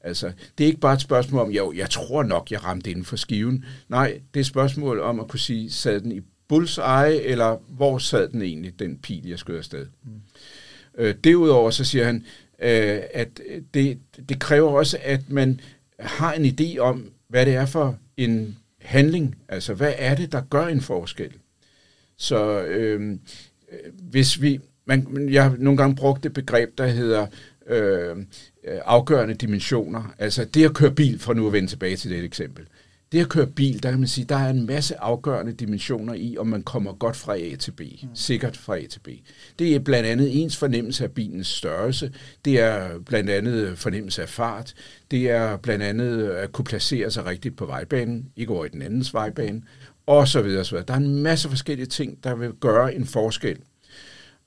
Altså, 0.01 0.33
det 0.59 0.65
er 0.65 0.69
ikke 0.69 0.81
bare 0.81 0.95
et 0.95 1.01
spørgsmål 1.01 1.47
om, 1.47 1.51
jo, 1.51 1.73
jeg 1.73 1.91
tror 1.91 2.23
nok, 2.23 2.51
jeg 2.51 2.65
ramte 2.65 2.91
inden 2.91 3.05
for 3.05 3.17
skiven. 3.17 3.65
Nej, 3.89 4.21
det 4.35 4.41
er 4.41 4.41
et 4.41 4.47
spørgsmål 4.47 5.01
om 5.01 5.21
at 5.21 5.29
kunne 5.29 5.41
sige, 5.41 5.71
sad 5.71 6.01
den 6.01 6.13
i 6.13 6.21
bullseye, 6.49 7.23
eller 7.23 7.57
hvor 7.69 7.99
sad 7.99 8.29
den 8.29 8.43
egentlig, 8.43 8.79
den 8.79 8.99
pil, 8.99 9.29
jeg 9.29 9.39
skød 9.39 9.59
afsted. 9.59 9.87
Mm. 10.05 10.11
Øh, 10.99 11.15
derudover 11.25 11.71
så 11.71 11.85
siger 11.85 12.05
han, 12.05 12.17
øh, 12.63 13.01
at 13.15 13.41
det, 13.75 13.99
det 14.29 14.41
kræver 14.41 14.71
også, 14.71 14.99
at 15.03 15.31
man 15.31 15.61
har 15.99 16.33
en 16.33 16.45
idé 16.45 16.79
om, 16.79 17.13
hvad 17.29 17.47
det 17.47 17.55
er 17.55 17.67
for 17.67 17.99
en 18.17 18.57
handling. 18.79 19.37
Altså, 19.49 19.75
hvad 19.75 19.93
er 19.97 20.15
det, 20.15 20.33
der 20.33 20.41
gør 20.41 20.67
en 20.67 20.81
forskel? 20.81 21.33
Så 22.17 22.63
øh, 22.63 23.19
hvis 23.93 24.43
vi... 24.43 24.61
Man, 24.85 25.29
jeg 25.33 25.43
har 25.43 25.57
nogle 25.59 25.77
gange 25.77 25.97
brugt 25.97 26.23
det 26.23 26.33
begreb, 26.33 26.79
der 26.79 26.87
hedder 26.87 27.27
øh, 27.67 28.17
afgørende 28.65 29.35
dimensioner. 29.35 30.15
Altså 30.19 30.45
det 30.45 30.65
at 30.65 30.75
køre 30.75 30.95
bil, 30.95 31.19
for 31.19 31.35
nu 31.35 31.47
at 31.47 31.53
vende 31.53 31.69
tilbage 31.69 31.97
til 31.97 32.11
det 32.11 32.25
eksempel. 32.25 32.67
Det 33.13 33.21
at 33.21 33.29
køre 33.29 33.47
bil, 33.47 33.83
der 33.83 33.91
kan 33.91 33.99
man 33.99 34.09
sige, 34.09 34.25
der 34.25 34.37
er 34.37 34.51
en 34.51 34.67
masse 34.67 35.01
afgørende 35.01 35.53
dimensioner 35.53 36.15
i, 36.15 36.37
om 36.39 36.47
man 36.47 36.63
kommer 36.63 36.93
godt 36.93 37.17
fra 37.17 37.37
A 37.37 37.57
til 37.57 37.71
B, 37.73 37.81
mm. 37.81 38.09
sikkert 38.15 38.57
fra 38.57 38.79
A 38.79 38.87
til 38.87 39.01
B. 39.01 39.09
Det 39.59 39.75
er 39.75 39.79
blandt 39.79 40.09
andet 40.09 40.43
ens 40.43 40.57
fornemmelse 40.57 41.05
af 41.05 41.11
bilens 41.13 41.47
størrelse, 41.47 42.13
det 42.45 42.61
er 42.61 42.99
blandt 42.99 43.31
andet 43.31 43.79
fornemmelse 43.79 44.23
af 44.23 44.29
fart, 44.29 44.75
det 45.11 45.31
er 45.31 45.57
blandt 45.57 45.85
andet 45.85 46.29
at 46.29 46.53
kunne 46.53 46.65
placere 46.65 47.11
sig 47.11 47.27
rigtigt 47.27 47.57
på 47.57 47.67
vejbanen, 47.67 48.27
ikke 48.37 48.53
over 48.53 48.65
i 48.65 48.69
den 48.69 48.83
andens 48.83 49.15
vejbane, 49.15 49.63
og 50.07 50.29
så 50.29 50.43
videre, 50.43 50.65
så 50.65 50.71
videre. 50.71 50.87
Der 50.89 50.95
er 50.95 50.99
en 50.99 51.23
masse 51.23 51.49
forskellige 51.49 51.87
ting, 51.87 52.25
der 52.25 52.35
vil 52.35 52.53
gøre 52.53 52.95
en 52.95 53.07
forskel. 53.07 53.59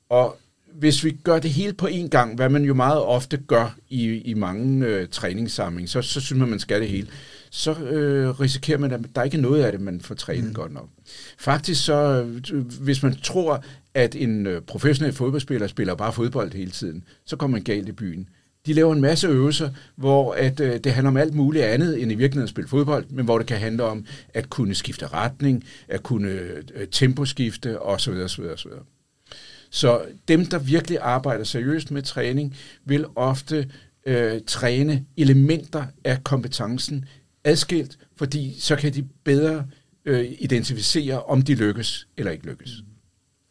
Og 0.09 0.37
hvis 0.79 1.03
vi 1.03 1.11
gør 1.23 1.39
det 1.39 1.51
hele 1.51 1.73
på 1.73 1.87
én 1.87 2.07
gang, 2.07 2.35
hvad 2.35 2.49
man 2.49 2.63
jo 2.63 2.73
meget 2.73 3.01
ofte 3.01 3.37
gør 3.37 3.75
i, 3.89 4.17
i 4.17 4.33
mange 4.33 4.87
øh, 4.87 5.07
træningssamlinger, 5.07 5.87
så, 5.87 6.01
så 6.01 6.21
synes 6.21 6.39
man, 6.39 6.49
man 6.49 6.59
skal 6.59 6.81
det 6.81 6.89
hele, 6.89 7.07
så 7.49 7.71
øh, 7.73 8.39
risikerer 8.39 8.77
man, 8.77 8.91
at 8.91 8.99
der 9.15 9.23
ikke 9.23 9.37
er 9.37 9.41
noget 9.41 9.63
af 9.63 9.71
det, 9.71 9.81
man 9.81 10.01
får 10.01 10.15
trænet 10.15 10.47
mm. 10.47 10.53
godt 10.53 10.73
nok. 10.73 10.89
Faktisk 11.37 11.85
så, 11.85 12.27
øh, 12.53 12.65
hvis 12.81 13.03
man 13.03 13.15
tror, 13.15 13.63
at 13.93 14.15
en 14.15 14.47
øh, 14.47 14.61
professionel 14.61 15.13
fodboldspiller 15.13 15.67
spiller 15.67 15.95
bare 15.95 16.13
fodbold 16.13 16.53
hele 16.53 16.71
tiden, 16.71 17.03
så 17.25 17.35
kommer 17.35 17.57
man 17.57 17.63
galt 17.63 17.89
i 17.89 17.91
byen. 17.91 18.29
De 18.65 18.73
laver 18.73 18.93
en 18.93 19.01
masse 19.01 19.27
øvelser, 19.27 19.69
hvor 19.95 20.33
at, 20.33 20.59
øh, 20.59 20.79
det 20.83 20.93
handler 20.93 21.09
om 21.09 21.17
alt 21.17 21.33
muligt 21.33 21.65
andet 21.65 22.01
end 22.01 22.11
i 22.11 22.15
virkeligheden 22.15 22.43
at 22.43 22.49
spille 22.49 22.67
fodbold, 22.67 23.05
men 23.09 23.25
hvor 23.25 23.37
det 23.37 23.47
kan 23.47 23.57
handle 23.57 23.83
om 23.83 24.05
at 24.33 24.49
kunne 24.49 24.75
skifte 24.75 25.07
retning, 25.07 25.63
at 25.87 26.03
kunne 26.03 26.29
øh, 26.29 26.87
temposkifte 26.91 27.81
osv. 27.81 28.11
osv., 28.11 28.43
osv. 28.43 28.71
Så 29.73 30.01
dem, 30.27 30.45
der 30.45 30.59
virkelig 30.59 30.99
arbejder 31.01 31.43
seriøst 31.43 31.91
med 31.91 32.01
træning, 32.01 32.55
vil 32.85 33.05
ofte 33.15 33.69
øh, 34.05 34.41
træne 34.47 35.05
elementer 35.17 35.85
af 36.03 36.23
kompetencen 36.23 37.05
adskilt, 37.43 37.97
fordi 38.15 38.55
så 38.59 38.75
kan 38.75 38.93
de 38.93 39.03
bedre 39.23 39.65
øh, 40.05 40.25
identificere, 40.39 41.23
om 41.23 41.41
de 41.41 41.55
lykkes 41.55 42.07
eller 42.17 42.31
ikke 42.31 42.45
lykkes. 42.45 42.71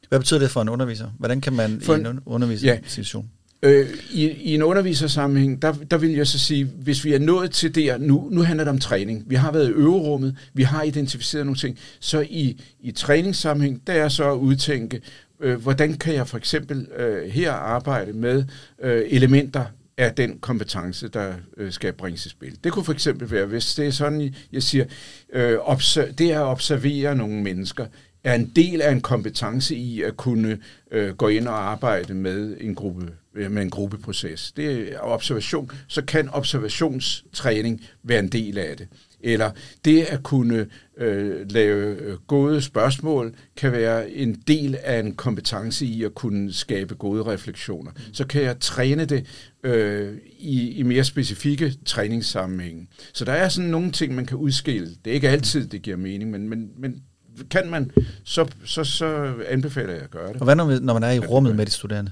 Hvad 0.09 0.19
betyder 0.19 0.41
det 0.41 0.51
for 0.51 0.63
en 0.63 0.69
underviser? 0.69 1.11
Hvordan 1.19 1.41
kan 1.41 1.53
man 1.53 1.81
for 1.81 1.97
i 1.97 2.01
en 2.01 2.21
undervisningssituation? 2.27 3.31
Ja. 3.63 3.69
Øh, 3.69 3.89
i, 4.11 4.31
I 4.31 4.55
en 4.55 4.63
undervisersammenhæng, 4.63 5.63
der, 5.63 5.73
der 5.73 5.99
vil 5.99 6.11
jeg 6.11 6.27
så 6.27 6.39
sige, 6.39 6.65
hvis 6.65 7.05
vi 7.05 7.15
er 7.15 7.19
nået 7.19 7.51
til 7.51 7.75
der, 7.75 7.99
nu, 7.99 8.29
nu 8.31 8.43
handler 8.43 8.65
det 8.65 8.71
om 8.71 8.79
træning. 8.79 9.25
Vi 9.27 9.35
har 9.35 9.53
været 9.53 9.69
i 9.69 9.73
øverummet, 9.73 10.37
vi 10.55 10.63
har 10.63 10.83
identificeret 10.83 11.47
nogle 11.47 11.59
ting. 11.59 11.79
Så 12.01 12.21
i, 12.21 12.61
i 12.81 12.91
træningssammenhæng, 12.91 13.87
der 13.87 13.93
er 13.93 14.09
så 14.09 14.33
at 14.33 14.37
udtænke, 14.37 15.01
øh, 15.43 15.63
hvordan 15.63 15.95
kan 15.95 16.15
jeg 16.15 16.29
for 16.29 16.39
eksempel 16.39 16.87
øh, 16.97 17.29
her 17.31 17.53
arbejde 17.53 18.13
med 18.13 18.45
øh, 18.83 19.03
elementer 19.09 19.65
af 19.97 20.15
den 20.15 20.39
kompetence, 20.39 21.09
der 21.09 21.35
øh, 21.57 21.73
skal 21.73 21.93
bringes 21.93 22.27
i 22.27 22.29
spil. 22.29 22.59
Det 22.65 22.73
kunne 22.73 22.85
for 22.85 22.93
eksempel 22.93 23.31
være, 23.31 23.47
hvis 23.47 23.75
det 23.75 23.87
er 23.87 23.91
sådan, 23.91 24.35
jeg 24.53 24.63
siger, 24.63 24.85
øh, 25.33 25.59
obser- 25.59 26.13
det 26.13 26.31
at 26.31 26.41
observere 26.43 27.15
nogle 27.17 27.43
mennesker, 27.43 27.87
er 28.25 28.35
en 28.35 28.53
del 28.57 28.83
af 28.83 28.93
en 28.93 29.01
kompetence 29.01 29.77
i 29.77 30.03
at 30.03 30.17
kunne 30.17 30.59
øh, 30.91 31.15
gå 31.15 31.29
ind 31.29 31.49
og 31.49 31.71
arbejde 31.71 32.15
med 32.15 32.57
en 32.61 32.75
gruppe 32.75 33.13
øh, 33.35 33.51
med 33.51 33.63
en 33.63 33.71
gruppeproces. 33.71 34.53
Det 34.53 34.95
er 34.95 34.99
observation, 35.01 35.71
så 35.89 36.03
kan 36.03 36.29
observationstræning 36.29 37.85
være 38.03 38.19
en 38.19 38.29
del 38.29 38.59
af 38.59 38.77
det. 38.77 38.89
Eller 39.21 39.51
det 39.85 40.03
at 40.03 40.23
kunne 40.23 40.67
øh, 40.97 41.51
lave 41.51 41.97
øh, 41.97 42.19
gode 42.19 42.63
spørgsmål 42.63 43.35
kan 43.57 43.73
være 43.73 44.11
en 44.11 44.35
del 44.47 44.79
af 44.83 44.99
en 44.99 45.15
kompetence 45.15 45.87
i 45.87 46.05
at 46.05 46.15
kunne 46.15 46.53
skabe 46.53 46.95
gode 46.95 47.23
refleksioner. 47.23 47.91
Så 48.13 48.27
kan 48.27 48.43
jeg 48.43 48.61
træne 48.61 49.05
det 49.05 49.27
øh, 49.63 50.17
i, 50.39 50.71
i 50.71 50.83
mere 50.83 51.05
specifikke 51.05 51.75
træningssammenhænge. 51.87 52.89
Så 53.13 53.25
der 53.25 53.33
er 53.33 53.49
sådan 53.49 53.71
nogle 53.71 53.93
ting, 53.93 54.15
man 54.15 54.27
kan 54.27 54.37
udskille. 54.37 54.89
Det 55.05 55.11
er 55.11 55.15
ikke 55.15 55.29
altid, 55.29 55.67
det 55.67 55.83
giver 55.83 55.97
mening, 55.97 56.31
men, 56.31 56.49
men, 56.49 56.71
men 56.79 57.03
kan 57.51 57.71
man, 57.71 57.91
så, 58.25 58.47
så, 58.65 58.85
så 58.85 59.33
anbefaler 59.49 59.93
jeg 59.93 60.03
at 60.03 60.11
gøre 60.11 60.33
det. 60.33 60.37
Og 60.37 60.45
hvad 60.45 60.57
når, 60.57 60.79
når 60.81 60.95
man 60.95 61.03
er 61.03 61.11
i 61.11 61.19
rummet 61.19 61.57
med 61.57 61.67
de 61.67 61.71
studerende? 61.71 62.11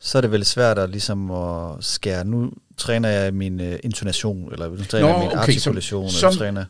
Så 0.00 0.18
er 0.18 0.22
det 0.22 0.32
vel 0.32 0.44
svært 0.44 0.78
at, 0.78 0.90
ligesom 0.90 1.30
at 1.30 1.84
skære. 1.84 2.24
Nu 2.24 2.52
træner 2.76 3.08
jeg 3.08 3.34
min 3.34 3.60
uh, 3.60 3.66
intonation, 3.82 4.52
eller 4.52 4.68
nu 4.68 4.84
træner 4.84 5.08
jeg 5.08 5.18
min 5.18 5.28
okay, 5.28 5.38
artikulation, 5.38 6.10
som, 6.10 6.28
eller 6.28 6.38
træner 6.38 6.64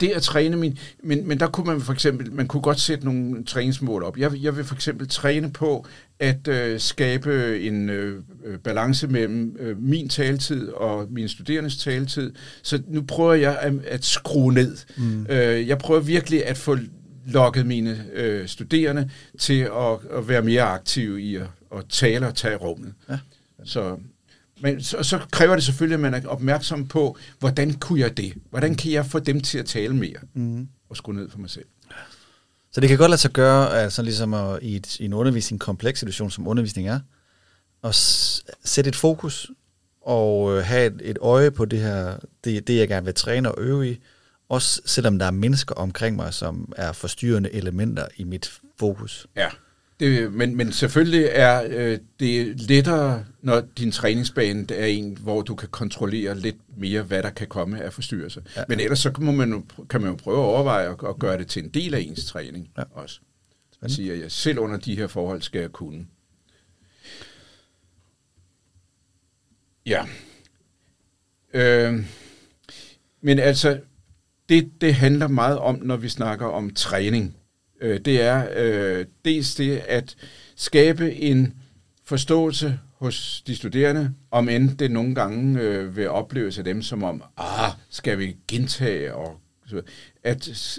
det 0.00 0.08
at 0.08 0.22
træne 0.22 0.56
min, 0.56 0.78
men, 1.02 1.28
men 1.28 1.40
der 1.40 1.46
kunne 1.46 1.66
man 1.66 1.80
for 1.80 1.92
eksempel, 1.92 2.32
man 2.32 2.46
kunne 2.46 2.60
godt 2.60 2.80
sætte 2.80 3.04
nogle 3.04 3.44
træningsmål 3.44 4.02
op. 4.02 4.18
Jeg, 4.18 4.32
jeg 4.42 4.56
vil 4.56 4.64
for 4.64 4.74
eksempel 4.74 5.08
træne 5.08 5.52
på 5.52 5.86
at 6.20 6.48
øh, 6.48 6.80
skabe 6.80 7.60
en 7.60 7.90
øh, 7.90 8.22
øh, 8.44 8.58
balance 8.58 9.08
mellem 9.08 9.56
øh, 9.60 9.82
min 9.82 10.08
taletid 10.08 10.68
og 10.68 11.06
min 11.10 11.28
studerendes 11.28 11.76
taletid. 11.76 12.32
Så 12.62 12.82
nu 12.88 13.02
prøver 13.02 13.34
jeg 13.34 13.58
at, 13.58 13.72
at 13.86 14.04
skrue 14.04 14.54
ned. 14.54 14.76
Mm. 14.96 15.26
Øh, 15.28 15.68
jeg 15.68 15.78
prøver 15.78 16.00
virkelig 16.00 16.46
at 16.46 16.56
få 16.56 16.78
lokket 17.26 17.66
mine 17.66 18.06
øh, 18.12 18.48
studerende 18.48 19.10
til 19.38 19.60
at, 19.60 19.98
at 20.10 20.28
være 20.28 20.42
mere 20.42 20.62
aktive 20.62 21.22
i 21.22 21.36
at, 21.36 21.46
at 21.76 21.84
tale 21.88 22.26
og 22.26 22.34
tage 22.34 22.56
rummet. 22.56 22.94
Ja. 23.10 23.18
Så 23.64 23.98
men 24.60 24.82
så, 24.82 25.02
så 25.02 25.20
kræver 25.32 25.54
det 25.54 25.64
selvfølgelig, 25.64 25.94
at 25.94 26.00
man 26.00 26.14
er 26.14 26.28
opmærksom 26.28 26.88
på, 26.88 27.16
hvordan 27.38 27.72
kunne 27.72 28.00
jeg 28.00 28.16
det? 28.16 28.34
Hvordan 28.50 28.74
kan 28.74 28.92
jeg 28.92 29.06
få 29.06 29.18
dem 29.18 29.40
til 29.40 29.58
at 29.58 29.66
tale 29.66 29.96
mere? 29.96 30.18
Mm. 30.34 30.68
Og 30.88 30.96
skrue 30.96 31.14
ned 31.14 31.30
for 31.30 31.38
mig 31.38 31.50
selv. 31.50 31.64
Så 32.72 32.80
det 32.80 32.88
kan 32.88 32.98
godt 32.98 33.10
lade 33.10 33.20
sig 33.20 33.30
gøre, 33.30 33.78
altså 33.78 34.02
ligesom 34.02 34.34
at, 34.34 34.58
i, 34.62 34.76
et, 34.76 35.00
i 35.00 35.04
en 35.04 35.12
undervisning, 35.12 35.60
kompleks 35.60 35.98
situation, 35.98 36.30
som 36.30 36.48
undervisning 36.48 36.88
er, 36.88 37.00
at 37.84 37.94
sætte 38.64 38.88
et 38.88 38.96
fokus 38.96 39.50
og 40.00 40.56
øh, 40.56 40.64
have 40.64 40.86
et, 40.86 41.00
et 41.04 41.18
øje 41.20 41.50
på 41.50 41.64
det 41.64 41.80
her, 41.80 42.16
det, 42.44 42.66
det 42.66 42.76
jeg 42.76 42.88
gerne 42.88 43.04
vil 43.04 43.14
træne 43.14 43.52
og 43.52 43.62
øve 43.62 43.90
i, 43.90 44.00
også 44.48 44.82
selvom 44.84 45.18
der 45.18 45.26
er 45.26 45.30
mennesker 45.30 45.74
omkring 45.74 46.16
mig, 46.16 46.34
som 46.34 46.72
er 46.76 46.92
forstyrrende 46.92 47.52
elementer 47.52 48.06
i 48.16 48.24
mit 48.24 48.60
fokus. 48.78 49.26
Ja. 49.36 49.48
Det, 50.00 50.32
men, 50.32 50.56
men 50.56 50.72
selvfølgelig 50.72 51.28
er 51.32 51.62
øh, 51.68 51.98
det 52.20 52.60
lettere, 52.60 53.24
når 53.42 53.62
din 53.78 53.92
træningsbane 53.92 54.66
er 54.70 54.86
en, 54.86 55.18
hvor 55.20 55.42
du 55.42 55.54
kan 55.54 55.68
kontrollere 55.68 56.38
lidt 56.38 56.56
mere, 56.76 57.02
hvad 57.02 57.22
der 57.22 57.30
kan 57.30 57.46
komme 57.46 57.82
af 57.82 57.92
forstyrrelser. 57.92 58.40
Ja. 58.56 58.62
Men 58.68 58.80
ellers 58.80 58.98
så 58.98 59.12
kan 59.12 59.36
man, 59.36 59.52
jo, 59.52 59.64
kan 59.90 60.00
man 60.00 60.10
jo 60.10 60.16
prøve 60.16 60.38
at 60.38 60.44
overveje 60.44 60.88
at, 60.88 60.96
at 61.08 61.18
gøre 61.18 61.38
det 61.38 61.46
til 61.46 61.64
en 61.64 61.70
del 61.70 61.94
af 61.94 62.00
ens 62.00 62.26
træning 62.26 62.70
ja. 62.78 62.82
også. 62.92 63.20
Jeg 63.82 63.90
siger 63.90 64.14
jeg, 64.14 64.32
selv 64.32 64.58
under 64.58 64.76
de 64.76 64.96
her 64.96 65.06
forhold 65.06 65.42
skal 65.42 65.60
jeg 65.60 65.72
kunne. 65.72 66.06
Ja. 69.86 70.06
Øh, 71.54 72.06
men 73.20 73.38
altså, 73.38 73.80
det, 74.48 74.80
det 74.80 74.94
handler 74.94 75.28
meget 75.28 75.58
om, 75.58 75.80
når 75.82 75.96
vi 75.96 76.08
snakker 76.08 76.46
om 76.46 76.74
træning 76.74 77.36
øh, 77.80 78.00
det 78.00 78.22
er 78.22 78.48
øh, 78.56 79.06
dels 79.24 79.54
det 79.54 79.76
at 79.76 80.16
skabe 80.56 81.14
en 81.14 81.54
forståelse 82.04 82.78
hos 82.94 83.42
de 83.46 83.56
studerende, 83.56 84.14
om 84.30 84.48
end 84.48 84.78
det 84.78 84.90
nogle 84.90 85.14
gange 85.14 85.60
øh, 85.60 85.96
vil 85.96 86.08
opleves 86.08 86.58
af 86.58 86.64
dem 86.64 86.82
som 86.82 87.02
om, 87.02 87.22
ah, 87.36 87.72
skal 87.90 88.18
vi 88.18 88.36
gentage, 88.48 89.14
og 89.14 89.40
så, 89.66 89.82
at 90.22 90.78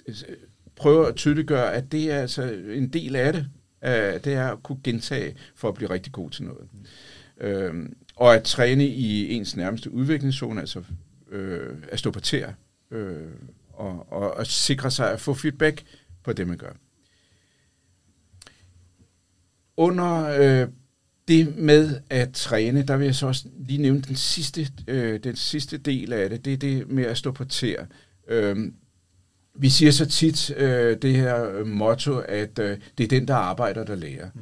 prøve 0.75 1.07
at 1.07 1.15
tydeliggøre, 1.15 1.73
at 1.73 1.91
det 1.91 2.11
er 2.11 2.19
altså 2.19 2.43
en 2.73 2.87
del 2.87 3.15
af 3.15 3.33
det, 3.33 3.47
øh, 3.83 4.23
det 4.23 4.33
er 4.33 4.47
at 4.47 4.63
kunne 4.63 4.79
gentage 4.83 5.35
for 5.55 5.67
at 5.67 5.73
blive 5.73 5.89
rigtig 5.89 6.11
god 6.13 6.29
til 6.29 6.43
noget. 6.43 6.67
Mm. 6.71 7.47
Øh, 7.47 7.89
og 8.15 8.35
at 8.35 8.43
træne 8.43 8.87
i 8.87 9.33
ens 9.33 9.55
nærmeste 9.55 9.91
udviklingszone, 9.91 10.61
altså 10.61 10.83
øh, 11.31 11.75
at 11.91 11.99
stå 11.99 12.11
på 12.11 12.19
tæer, 12.19 12.53
øh, 12.91 13.31
og, 13.73 14.13
og, 14.13 14.33
og 14.33 14.47
sikre 14.47 14.91
sig 14.91 15.11
at 15.11 15.21
få 15.21 15.33
feedback 15.33 15.83
på 16.23 16.33
det, 16.33 16.47
man 16.47 16.57
gør 16.57 16.71
under 19.77 20.37
øh, 20.39 20.67
det 21.27 21.57
med 21.57 21.99
at 22.09 22.31
træne, 22.33 22.83
der 22.83 22.97
vil 22.97 23.05
jeg 23.05 23.15
så 23.15 23.27
også 23.27 23.45
lige 23.59 23.81
nævne 23.81 24.01
den 24.01 24.15
sidste, 24.15 24.67
øh, 24.87 25.19
den 25.23 25.35
sidste 25.35 25.77
del 25.77 26.13
af 26.13 26.29
det, 26.29 26.45
det 26.45 26.53
er 26.53 26.57
det 26.57 26.89
med 26.89 27.03
at 27.03 27.17
stå 27.17 27.31
på 27.31 27.45
tæer. 27.45 27.85
Øh, 28.27 28.71
vi 29.55 29.69
siger 29.69 29.91
så 29.91 30.05
tit 30.05 30.51
øh, 30.57 30.97
det 31.01 31.15
her 31.15 31.65
motto, 31.65 32.17
at 32.17 32.59
øh, 32.59 32.77
det 32.97 33.03
er 33.03 33.07
den, 33.07 33.27
der 33.27 33.35
arbejder, 33.35 33.83
der 33.83 33.95
lærer. 33.95 34.29
Mm. 34.33 34.41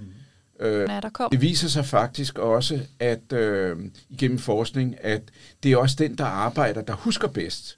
Øh, 0.66 0.90
ja, 0.90 1.00
der 1.00 1.28
det 1.32 1.42
viser 1.42 1.68
sig 1.68 1.86
faktisk 1.86 2.38
også, 2.38 2.80
at 3.00 3.34
øh, 3.34 3.78
igennem 4.10 4.38
forskning, 4.38 4.96
at 5.02 5.22
det 5.64 5.72
er 5.72 5.78
også 5.78 5.96
den, 6.00 6.18
der 6.18 6.26
arbejder, 6.26 6.82
der 6.82 6.94
husker 6.94 7.28
bedst. 7.28 7.78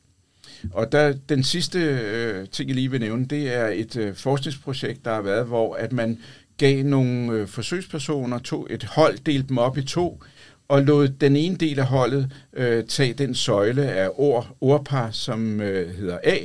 Og 0.74 0.92
der, 0.92 1.14
den 1.30 1.44
sidste 1.44 1.80
øh, 1.80 2.48
ting, 2.48 2.70
jeg 2.70 2.76
lige 2.76 2.92
vil 2.92 3.00
nævne, 3.00 3.26
det 3.26 3.56
er 3.56 3.68
et 3.68 3.96
øh, 3.96 4.16
forskningsprojekt, 4.16 5.06
der 5.06 5.14
har 5.14 5.22
været, 5.22 5.46
hvor 5.46 5.76
at 5.76 5.92
man 5.92 6.20
gav 6.58 6.84
nogle 6.84 7.32
øh, 7.32 7.48
forsøgspersoner 7.48 8.40
to, 8.40 8.68
et 8.70 8.84
hold, 8.84 9.18
delte 9.18 9.48
dem 9.50 9.58
op 9.58 9.78
i 9.78 9.84
to, 9.84 10.24
og 10.68 10.84
lod 10.84 11.08
den 11.08 11.36
ene 11.36 11.56
del 11.56 11.80
af 11.80 11.86
holdet 11.86 12.32
øh, 12.54 12.84
tage 12.84 13.14
den 13.14 13.36
søjle 13.36 13.84
af 13.84 14.10
ord, 14.14 14.56
ordpar, 14.62 15.12
som 15.12 15.62
øh, 15.62 15.96
hedder 15.96 16.18
A, 16.24 16.38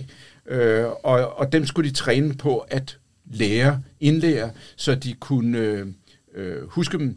øh, 0.47 0.87
og, 1.03 1.39
og 1.39 1.53
dem 1.53 1.67
skulle 1.67 1.91
de 1.91 1.95
træne 1.95 2.35
på 2.35 2.59
at 2.59 2.99
lære, 3.31 3.83
indlære, 4.01 4.51
så 4.77 4.95
de 4.95 5.15
kunne 5.15 5.59
øh, 5.59 5.87
øh, 6.35 6.69
huske 6.69 6.99
dem. 6.99 7.17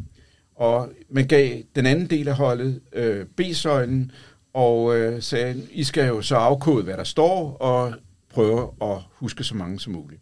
Og 0.55 0.89
man 1.09 1.27
gav 1.27 1.61
den 1.75 1.85
anden 1.85 2.09
del 2.09 2.27
af 2.27 2.35
holdet 2.35 2.79
øh, 2.93 3.25
B-søjlen, 3.25 4.11
og 4.53 4.99
øh, 4.99 5.21
sagde, 5.21 5.67
I 5.71 5.83
skal 5.83 6.07
jo 6.07 6.21
så 6.21 6.35
afkode, 6.35 6.83
hvad 6.83 6.97
der 6.97 7.03
står, 7.03 7.57
og 7.57 7.93
prøve 8.29 8.71
at 8.81 8.97
huske 9.11 9.43
så 9.43 9.55
mange 9.55 9.79
som 9.79 9.93
muligt. 9.93 10.21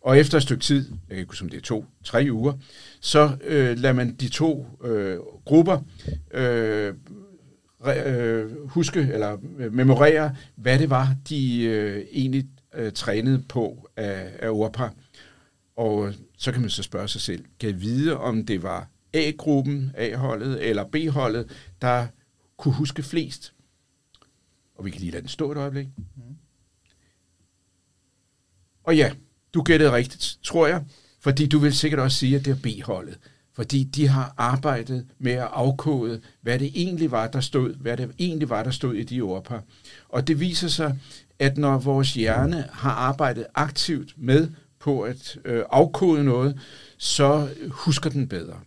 Og 0.00 0.18
efter 0.18 0.36
et 0.36 0.42
stykke 0.42 0.62
tid, 0.62 0.88
jeg 1.08 1.16
kan 1.16 1.18
ikke 1.18 1.36
som 1.36 1.48
det 1.48 1.56
er 1.56 1.62
to, 1.62 1.84
tre 2.04 2.28
uger, 2.30 2.52
så 3.00 3.36
øh, 3.44 3.78
lader 3.78 3.94
man 3.94 4.14
de 4.14 4.28
to 4.28 4.66
øh, 4.84 5.18
grupper 5.44 5.78
øh, 6.34 6.94
øh, 8.06 8.68
huske 8.68 9.00
eller 9.00 9.38
memorere, 9.70 10.36
hvad 10.56 10.78
det 10.78 10.90
var, 10.90 11.16
de 11.28 11.62
øh, 11.62 12.04
egentlig 12.12 12.44
øh, 12.74 12.92
trænede 12.92 13.42
på 13.48 13.88
af, 13.96 14.30
af 14.38 14.48
ordpar. 14.50 14.94
Og 15.76 16.06
øh, 16.08 16.14
så 16.38 16.52
kan 16.52 16.60
man 16.60 16.70
så 16.70 16.82
spørge 16.82 17.08
sig 17.08 17.20
selv, 17.20 17.44
kan 17.60 17.70
jeg 17.70 17.80
vide, 17.80 18.16
om 18.16 18.46
det 18.46 18.62
var 18.62 18.88
A-gruppen, 19.14 19.92
A-holdet 19.94 20.68
eller 20.68 20.84
B-holdet, 20.84 21.50
der 21.82 22.06
kunne 22.56 22.74
huske 22.74 23.02
flest? 23.02 23.52
Og 24.82 24.86
vi 24.86 24.90
kan 24.90 25.00
lige 25.00 25.10
lade 25.10 25.22
den 25.22 25.28
stå 25.28 25.52
et 25.52 25.58
øjeblik. 25.58 25.86
Mm. 25.96 26.36
Og 28.84 28.96
ja, 28.96 29.12
du 29.54 29.62
gættede 29.62 29.92
rigtigt, 29.92 30.38
tror 30.42 30.66
jeg, 30.66 30.84
fordi 31.20 31.46
du 31.46 31.58
vil 31.58 31.74
sikkert 31.74 32.00
også 32.00 32.18
sige, 32.18 32.36
at 32.36 32.44
det 32.44 32.50
er 32.50 32.56
B-holdet. 32.62 33.18
Fordi 33.52 33.84
de 33.84 34.08
har 34.08 34.34
arbejdet 34.36 35.06
med 35.18 35.32
at 35.32 35.48
afkode, 35.52 36.20
hvad 36.40 36.58
det 36.58 36.70
egentlig 36.74 37.10
var, 37.10 37.26
der 37.26 37.40
stod, 37.40 37.74
hvad 37.74 37.96
det 37.96 38.10
egentlig 38.18 38.48
var, 38.50 38.62
der 38.62 38.70
stod 38.70 38.94
i 38.94 39.04
de 39.04 39.20
ordpar. 39.20 39.62
Og 40.08 40.28
det 40.28 40.40
viser 40.40 40.68
sig, 40.68 40.98
at 41.38 41.58
når 41.58 41.78
vores 41.78 42.14
hjerne 42.14 42.68
har 42.72 42.92
arbejdet 42.92 43.46
aktivt 43.54 44.14
med 44.16 44.48
på 44.78 45.02
at 45.02 45.38
øh, 45.44 45.64
afkode 45.70 46.24
noget, 46.24 46.60
så 46.98 47.48
husker 47.70 48.10
den 48.10 48.28
bedre. 48.28 48.60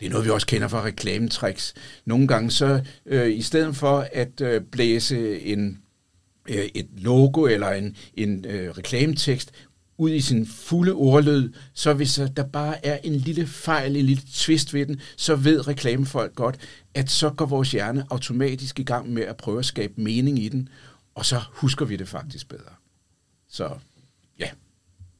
Det 0.00 0.06
er 0.06 0.10
noget, 0.10 0.24
vi 0.24 0.30
også 0.30 0.46
kender 0.46 0.68
fra 0.68 0.84
reklametricks. 0.84 1.74
Nogle 2.04 2.28
gange 2.28 2.50
så, 2.50 2.82
øh, 3.06 3.36
i 3.36 3.42
stedet 3.42 3.76
for 3.76 4.06
at 4.12 4.40
øh, 4.40 4.62
blæse 4.62 5.40
en, 5.40 5.78
øh, 6.48 6.64
et 6.74 6.86
logo 6.98 7.44
eller 7.46 7.68
en, 7.68 7.96
en 8.14 8.44
øh, 8.44 8.70
reklametekst 8.70 9.52
ud 9.98 10.10
i 10.10 10.20
sin 10.20 10.46
fulde 10.46 10.92
ordlød, 10.92 11.52
så 11.74 11.92
hvis 11.92 12.20
der 12.36 12.44
bare 12.44 12.86
er 12.86 12.98
en 13.04 13.14
lille 13.14 13.46
fejl, 13.46 13.96
en 13.96 14.06
lille 14.06 14.22
twist 14.34 14.74
ved 14.74 14.86
den, 14.86 15.00
så 15.16 15.36
ved 15.36 15.68
reklamefolk 15.68 16.34
godt, 16.34 16.56
at 16.94 17.10
så 17.10 17.30
går 17.30 17.46
vores 17.46 17.72
hjerne 17.72 18.04
automatisk 18.10 18.78
i 18.78 18.82
gang 18.82 19.12
med 19.12 19.22
at 19.22 19.36
prøve 19.36 19.58
at 19.58 19.64
skabe 19.64 19.92
mening 19.96 20.38
i 20.38 20.48
den, 20.48 20.68
og 21.14 21.26
så 21.26 21.40
husker 21.50 21.84
vi 21.84 21.96
det 21.96 22.08
faktisk 22.08 22.48
bedre. 22.48 22.72
Så 23.48 23.70
ja. 24.38 24.48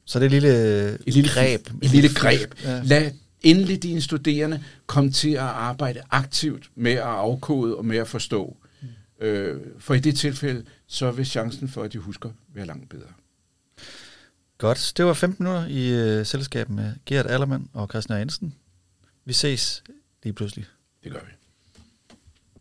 Så 0.05 0.19
det 0.19 0.23
er 0.23 0.27
et 0.27 0.31
lille, 0.31 0.93
et 1.07 1.13
lille 1.13 1.29
greb. 1.29 1.69
Et 1.81 1.91
lille 1.91 2.09
greb. 2.15 2.53
Ja. 2.63 2.81
Lad 2.83 3.11
endelig 3.41 3.83
dine 3.83 4.01
studerende 4.01 4.63
komme 4.85 5.11
til 5.11 5.31
at 5.31 5.39
arbejde 5.39 6.01
aktivt 6.11 6.69
med 6.75 6.91
at 6.91 7.01
afkode 7.01 7.77
og 7.77 7.85
med 7.85 7.97
at 7.97 8.07
forstå. 8.07 8.57
Mm. 8.81 9.25
Øh, 9.25 9.61
for 9.79 9.93
i 9.93 9.99
det 9.99 10.17
tilfælde, 10.17 10.65
så 10.87 11.11
vil 11.11 11.25
chancen 11.25 11.67
for, 11.67 11.83
at 11.83 11.93
de 11.93 11.97
husker, 11.97 12.29
være 12.53 12.65
langt 12.65 12.89
bedre. 12.89 13.07
Godt. 14.57 14.93
Det 14.97 15.05
var 15.05 15.13
15 15.13 15.43
minutter 15.43 15.67
i 15.67 15.89
øh, 15.89 16.25
selskab 16.25 16.69
med 16.69 16.93
Gert 17.05 17.25
Allermann 17.25 17.69
og 17.73 17.87
Christian 17.87 18.19
Jensen. 18.19 18.55
Vi 19.25 19.33
ses 19.33 19.83
lige 20.23 20.33
pludselig. 20.33 20.65
Det 21.03 21.11
gør 21.11 21.19
vi. 21.19 21.31